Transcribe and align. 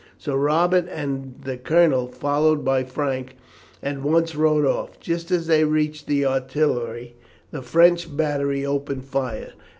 Sir 0.17 0.35
Robert 0.35 0.87
and 0.89 1.35
the 1.43 1.57
colonel, 1.59 2.07
followed 2.07 2.65
by 2.65 2.83
Frank, 2.83 3.35
at 3.83 4.01
once 4.01 4.35
rode 4.35 4.65
off. 4.65 4.99
Just 4.99 5.29
as 5.29 5.45
they 5.45 5.63
reached 5.63 6.07
the 6.07 6.25
artillery, 6.25 7.13
the 7.51 7.61
French 7.61 8.17
battery 8.17 8.65
opened 8.65 9.05
fire. 9.05 9.53